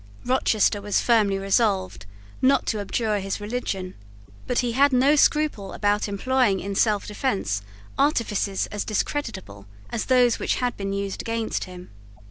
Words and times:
Rochester 0.25 0.81
was 0.81 0.99
firmly 0.99 1.37
resolved 1.37 2.07
not 2.41 2.65
to 2.65 2.79
abjure 2.79 3.19
his 3.19 3.39
religion; 3.39 3.93
but 4.47 4.57
he 4.57 4.71
had 4.71 4.91
no 4.91 5.15
scruple 5.15 5.73
about 5.73 6.07
employing 6.07 6.59
in 6.59 6.73
selfdefence 6.73 7.61
artifices 7.99 8.65
as 8.71 8.83
discreditable 8.83 9.67
as 9.91 10.05
those 10.05 10.39
which 10.39 10.55
had 10.55 10.75
been 10.75 10.91
used 10.91 11.21
against 11.21 11.65
him. 11.65 11.91